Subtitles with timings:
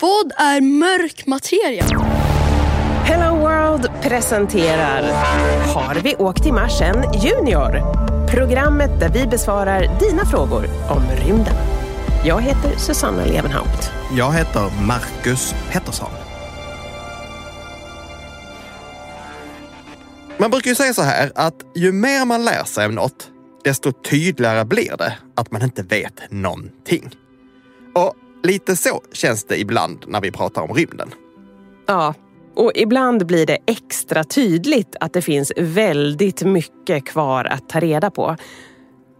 [0.00, 1.84] Vad är mörk materia?
[3.04, 5.02] Hello World presenterar
[5.74, 7.80] Har vi åkt i Mars än Junior?
[8.30, 11.54] Programmet där vi besvarar dina frågor om rymden.
[12.24, 13.90] Jag heter Susanna Levenhaupt.
[14.16, 16.10] Jag heter Marcus Pettersson.
[20.38, 23.28] Man brukar ju säga så här att ju mer man lär sig om något,
[23.64, 27.10] desto tydligare blir det att man inte vet någonting.
[27.94, 31.10] Och lite så känns det ibland när vi pratar om rymden.
[31.86, 32.14] Ja,
[32.56, 38.10] och ibland blir det extra tydligt att det finns väldigt mycket kvar att ta reda
[38.10, 38.36] på.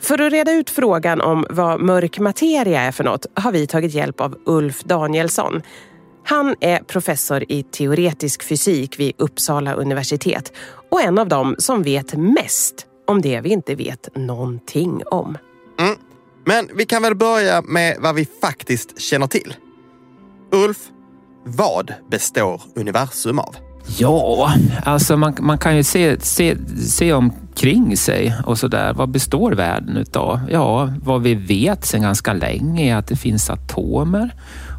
[0.00, 3.94] För att reda ut frågan om vad mörk materia är för något har vi tagit
[3.94, 5.62] hjälp av Ulf Danielsson.
[6.24, 10.52] Han är professor i teoretisk fysik vid Uppsala universitet
[10.90, 15.38] och en av dem som vet mest om det vi inte vet någonting om.
[16.44, 19.54] Men vi kan väl börja med vad vi faktiskt känner till.
[20.52, 20.78] Ulf,
[21.44, 23.56] vad består universum av?
[23.98, 26.56] Ja, alltså man, man kan ju se, se,
[26.88, 28.92] se omkring sig och sådär.
[28.94, 30.40] Vad består världen utav?
[30.50, 34.34] Ja, vad vi vet sedan ganska länge är att det finns atomer.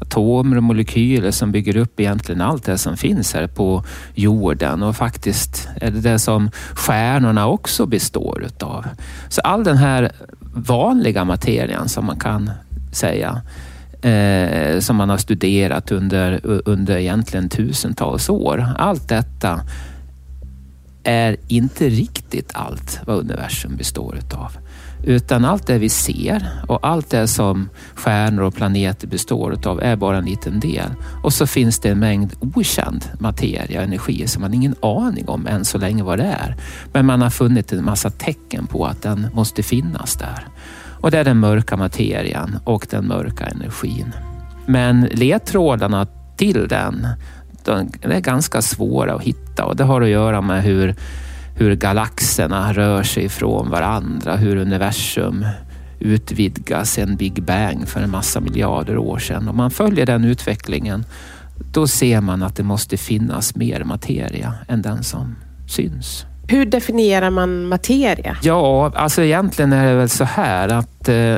[0.00, 4.96] Atomer och molekyler som bygger upp egentligen allt det som finns här på jorden och
[4.96, 8.84] faktiskt är det det som stjärnorna också består utav.
[9.28, 10.12] Så all den här
[10.62, 12.50] vanliga materian som man kan
[12.92, 13.42] säga
[14.02, 18.66] eh, som man har studerat under, under egentligen tusentals år.
[18.78, 19.60] Allt detta
[21.04, 24.52] är inte riktigt allt vad universum består utav.
[25.08, 29.96] Utan allt det vi ser och allt det som stjärnor och planeter består utav är
[29.96, 30.90] bara en liten del.
[31.22, 35.46] Och så finns det en mängd okänd materia och energi som man ingen aning om
[35.46, 36.56] än så länge vad det är.
[36.92, 40.46] Men man har funnit en massa tecken på att den måste finnas där.
[41.00, 44.12] Och det är den mörka materian och den mörka energin.
[44.66, 47.06] Men ledtrådarna till den,
[47.64, 50.94] de är ganska svåra att hitta och det har att göra med hur,
[51.58, 55.46] hur galaxerna rör sig ifrån varandra, hur universum
[56.00, 59.48] utvidgas sen Big Bang för en massa miljarder år sedan.
[59.48, 61.04] Om man följer den utvecklingen,
[61.72, 65.36] då ser man att det måste finnas mer materia än den som
[65.68, 66.26] syns.
[66.48, 68.36] Hur definierar man materia?
[68.42, 71.36] Ja, alltså egentligen är det väl så här att eh,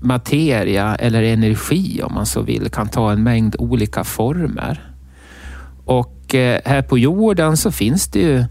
[0.00, 4.92] materia eller energi om man så vill kan ta en mängd olika former.
[5.84, 8.44] Och eh, här på jorden så finns det ju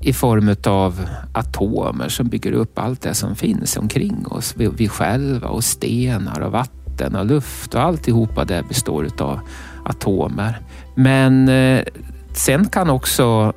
[0.00, 4.54] i form av atomer som bygger upp allt det som finns omkring oss.
[4.56, 9.40] Vi, själva och stenar och vatten och luft och alltihopa det består av
[9.84, 10.60] atomer.
[10.94, 11.84] Men eh,
[12.32, 13.52] sen kan också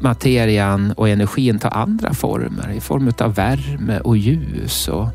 [0.00, 5.08] materian och energin ta andra former i form av värme och ljus och,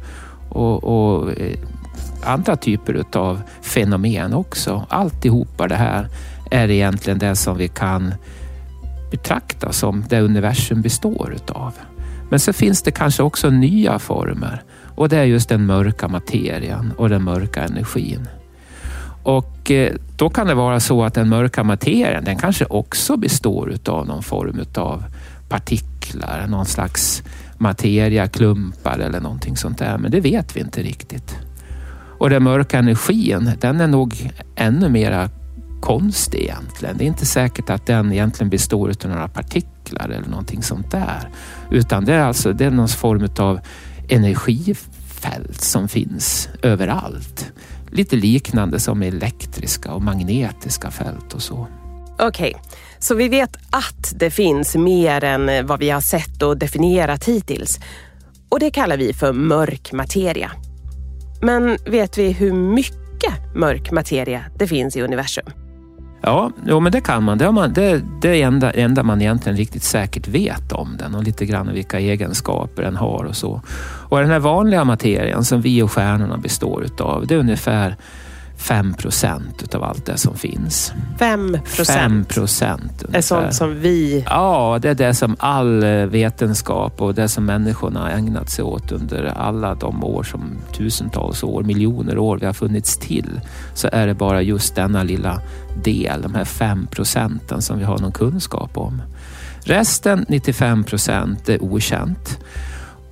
[0.49, 1.59] och, och eh,
[2.23, 4.85] andra typer av fenomen också.
[4.89, 6.07] Alltihopa det här
[6.51, 8.13] är egentligen det som vi kan
[9.11, 11.73] betrakta som det universum består utav.
[12.29, 14.63] Men så finns det kanske också nya former
[14.95, 18.27] och det är just den mörka materian och den mörka energin.
[19.23, 23.73] Och eh, då kan det vara så att den mörka materien, den kanske också består
[23.85, 25.03] av någon form av
[25.49, 27.23] partiklar, någon slags
[27.57, 29.97] materiaklumpar eller någonting sånt där.
[29.97, 31.37] Men det vet vi inte riktigt.
[32.17, 35.29] Och den mörka energin, den är nog ännu mera
[35.85, 36.97] konstig egentligen.
[36.97, 41.29] Det är inte säkert att den egentligen består av några partiklar eller någonting sånt där.
[41.71, 43.59] Utan det är alltså det är någon form av
[44.09, 47.51] energifält som finns överallt.
[47.91, 51.67] Lite liknande som elektriska och magnetiska fält och så.
[52.19, 52.61] Okej, okay.
[52.99, 57.79] så vi vet att det finns mer än vad vi har sett och definierat hittills.
[58.49, 60.51] Och det kallar vi för mörk materia.
[61.41, 65.64] Men vet vi hur mycket mörk materia det finns i universum?
[66.27, 67.37] Ja, jo, men det kan man.
[67.37, 71.15] Det, man, det, det är det enda, enda man egentligen riktigt säkert vet om den
[71.15, 73.61] och lite grann vilka egenskaper den har och så.
[74.09, 77.95] Och den här vanliga materien som vi och stjärnorna består utav, det är ungefär
[78.57, 80.93] 5 procent utav allt det som finns.
[81.19, 81.99] 5 procent?
[81.99, 83.03] 5 procent.
[83.13, 84.25] är sånt som vi...
[84.29, 88.63] Ja, det är det som all eh, vetenskap och det som människorna har ägnat sig
[88.63, 93.41] åt under alla de år som tusentals år, miljoner år vi har funnits till.
[93.73, 95.41] Så är det bara just denna lilla
[95.83, 99.01] del, de här 5 procenten som vi har någon kunskap om.
[99.63, 102.39] Resten, 95 procent, är okänt.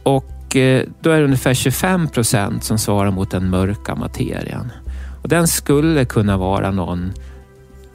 [0.04, 4.72] Och eh, då är det ungefär 25 procent som svarar mot den mörka materian.
[5.24, 7.14] Och den skulle kunna vara någon,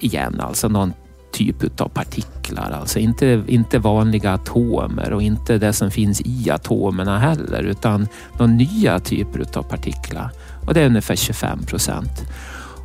[0.01, 0.93] igen, alltså någon
[1.33, 2.71] typ av partiklar.
[2.81, 8.09] Alltså inte, inte vanliga atomer och inte det som finns i atomerna heller, utan
[8.39, 10.31] några nya typer av partiklar.
[10.67, 12.25] Och det är ungefär 25 procent.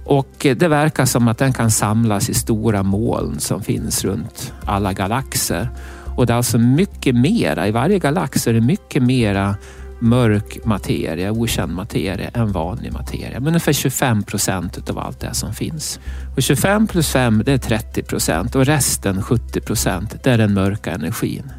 [0.05, 4.93] Och det verkar som att den kan samlas i stora moln som finns runt alla
[4.93, 5.69] galaxer.
[6.15, 9.55] Och det är alltså mycket mera, i varje galax är det mycket mera
[9.99, 13.39] mörk materia, okänd materia, än vanlig materia.
[13.39, 15.99] Men ungefär 25 procent utav allt det som finns.
[16.35, 20.53] Och 25 plus 5 det är 30 procent och resten 70 procent det är den
[20.53, 21.51] mörka energin.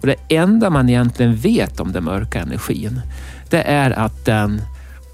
[0.00, 3.00] Och det enda man egentligen vet om den mörka energin
[3.50, 4.62] det är att den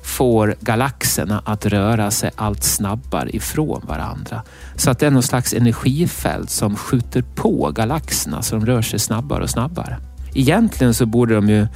[0.02, 4.42] får galaxerna att röra sig allt snabbare ifrån varandra.
[4.76, 8.98] Så att det är någon slags energifält som skjuter på galaxerna så de rör sig
[8.98, 9.96] snabbare och snabbare.
[10.34, 11.66] Egentligen så borde de ju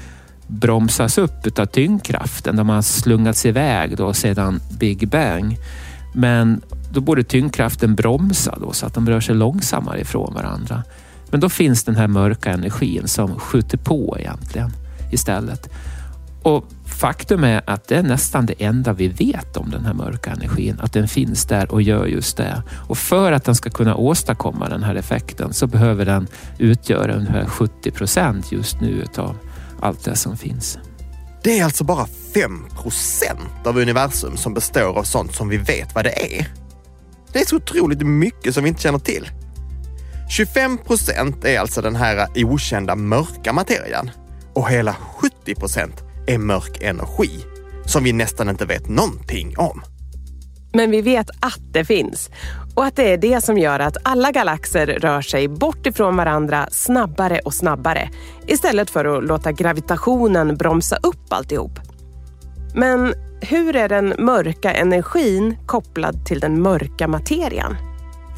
[0.46, 2.56] bromsas upp av tyngdkraften.
[2.56, 5.58] De har slungats iväg då sedan Big Bang.
[6.14, 6.60] Men
[6.92, 10.82] då borde tyngdkraften bromsa då, så att de rör sig långsammare ifrån varandra.
[11.30, 14.70] Men då finns den här mörka energin som skjuter på egentligen
[15.12, 15.68] istället.
[16.42, 20.30] Och faktum är att det är nästan det enda vi vet om den här mörka
[20.30, 20.78] energin.
[20.80, 22.62] Att den finns där och gör just det.
[22.88, 26.26] Och för att den ska kunna åstadkomma den här effekten så behöver den
[26.58, 29.36] utgöra ungefär 70 procent just nu utav
[29.80, 30.78] allt det som finns.
[31.42, 35.94] Det är alltså bara 5 procent av universum som består av sånt som vi vet
[35.94, 36.46] vad det är.
[37.32, 39.30] Det är så otroligt mycket som vi inte känner till.
[40.28, 44.10] 25 procent är alltså den här okända mörka materian
[44.54, 47.30] och hela 70 procent är mörk energi
[47.86, 49.82] som vi nästan inte vet någonting om.
[50.76, 52.30] Men vi vet att det finns
[52.74, 56.68] och att det är det som gör att alla galaxer rör sig bort ifrån varandra
[56.70, 58.08] snabbare och snabbare
[58.46, 61.80] istället för att låta gravitationen bromsa upp alltihop.
[62.74, 67.76] Men hur är den mörka energin kopplad till den mörka materian?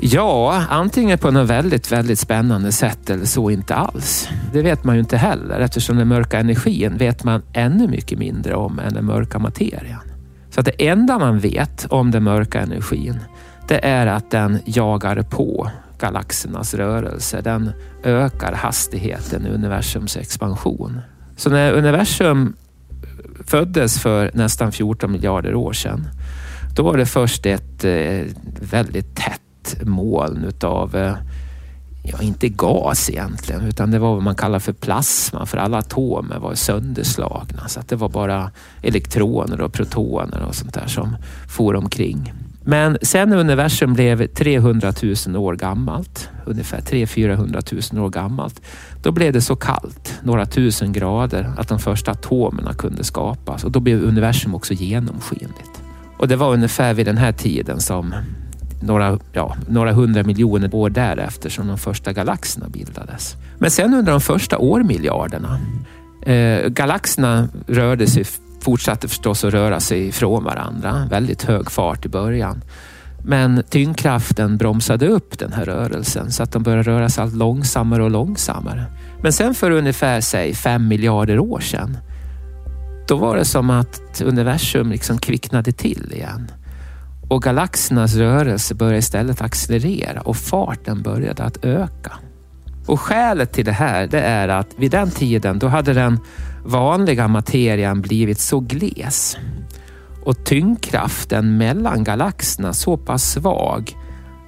[0.01, 4.29] Ja, antingen på något väldigt, väldigt spännande sätt eller så inte alls.
[4.53, 8.55] Det vet man ju inte heller eftersom den mörka energin vet man ännu mycket mindre
[8.55, 10.08] om än den mörka materian.
[10.51, 13.21] Så att det enda man vet om den mörka energin
[13.69, 17.41] det är att den jagar på galaxernas rörelse.
[17.41, 17.71] Den
[18.03, 21.01] ökar hastigheten i universums expansion.
[21.37, 22.57] Så när universum
[23.45, 26.09] föddes för nästan 14 miljarder år sedan,
[26.77, 28.25] då var det först ett eh,
[28.71, 31.15] väldigt tätt moln utav, eh,
[32.13, 36.39] ja inte gas egentligen, utan det var vad man kallar för plasma, för alla atomer
[36.39, 37.69] var sönderslagna.
[37.69, 38.51] Så att det var bara
[38.83, 41.17] elektroner och protoner och sånt där som
[41.49, 42.33] for omkring.
[42.65, 44.93] Men sen när universum blev 300
[45.27, 48.61] 000 år gammalt, ungefär 300-400 000 år gammalt,
[49.03, 53.73] då blev det så kallt, några tusen grader, att de första atomerna kunde skapas och
[53.73, 55.83] då blev universum också genomskinligt.
[56.19, 58.15] Och det var ungefär vid den här tiden som
[58.83, 63.37] några, ja, några hundra miljoner år därefter som de första galaxerna bildades.
[63.59, 65.61] Men sen under de första årmiljarderna,
[66.27, 68.25] eh, galaxerna rörde sig,
[68.61, 71.09] fortsatte förstås att röra sig ifrån varandra.
[71.11, 72.63] Väldigt hög fart i början.
[73.25, 78.03] Men tyngdkraften bromsade upp den här rörelsen så att de började röra sig allt långsammare
[78.03, 78.85] och långsammare.
[79.23, 81.99] Men sen för ungefär säg, fem miljarder år sedan,
[83.09, 86.51] då var det som att universum liksom kvicknade till igen.
[87.29, 92.13] Och galaxernas rörelse började istället accelerera och farten började att öka.
[92.87, 96.19] Och skälet till det här det är att vid den tiden då hade den
[96.65, 99.37] vanliga materian blivit så gles
[100.25, 103.97] och tyngdkraften mellan galaxerna så pass svag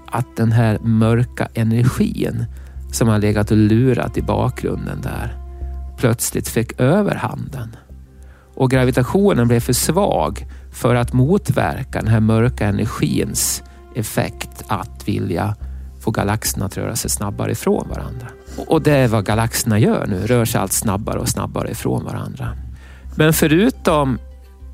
[0.07, 2.45] att den här mörka energin
[2.93, 5.37] som har legat och lurat i bakgrunden där
[5.97, 7.77] plötsligt fick överhanden.
[8.61, 13.63] Och gravitationen blev för svag för att motverka den här mörka energins
[13.95, 15.57] effekt att vilja
[16.01, 18.27] få galaxerna att röra sig snabbare ifrån varandra.
[18.67, 22.49] Och det är vad galaxerna gör nu, rör sig allt snabbare och snabbare ifrån varandra.
[23.17, 24.19] Men förutom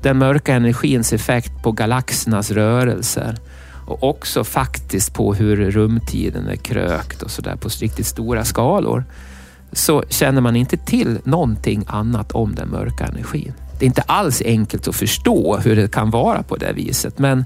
[0.03, 3.35] den mörka energins effekt på galaxernas rörelser
[3.87, 9.03] och också faktiskt på hur rumtiden är krökt och sådär på riktigt stora skalor
[9.71, 13.53] så känner man inte till någonting annat om den mörka energin.
[13.79, 17.19] Det är inte alls enkelt att förstå hur det kan vara på det viset.
[17.19, 17.45] Men,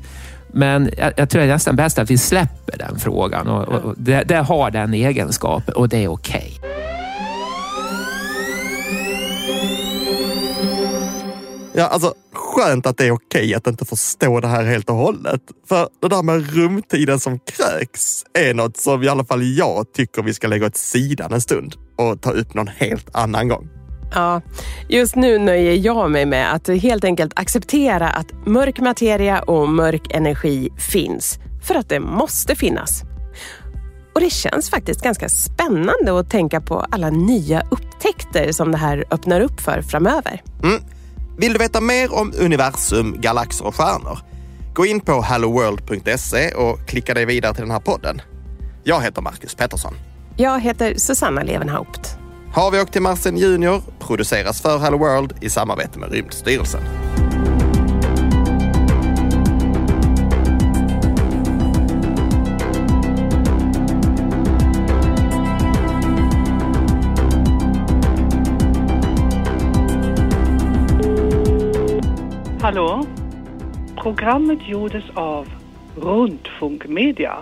[0.53, 3.47] men jag, jag tror det är nästan bäst att vi släpper den frågan.
[3.47, 6.53] Och, och det, det, har den egenskapen och det är okej.
[6.57, 6.71] Okay.
[11.73, 15.41] Ja, alltså skönt att det är okej att inte förstå det här helt och hållet.
[15.69, 20.21] För det där med rumtiden som kräks är något som i alla fall jag tycker
[20.21, 23.80] vi ska lägga åt sidan en stund och ta upp någon helt annan gång.
[24.13, 24.41] Ja,
[24.89, 30.13] just nu nöjer jag mig med att helt enkelt acceptera att mörk materia och mörk
[30.13, 31.39] energi finns.
[31.63, 33.01] För att det måste finnas.
[34.15, 39.05] Och det känns faktiskt ganska spännande att tänka på alla nya upptäckter som det här
[39.11, 40.43] öppnar upp för framöver.
[40.63, 40.81] Mm.
[41.37, 44.19] Vill du veta mer om universum, galaxer och stjärnor?
[44.73, 48.21] Gå in på helloworld.se och klicka dig vidare till den här podden.
[48.83, 49.93] Jag heter Marcus Pettersson.
[50.37, 52.20] Jag heter Susanna Levenhaupt.
[52.53, 56.81] Har vi åkt till Marsen Junior produceras för Hello World i samarbete med Rymdstyrelsen.
[72.61, 73.05] Hallå?
[74.03, 75.47] Programmet gjordes av
[75.95, 77.37] Rundfunk Media.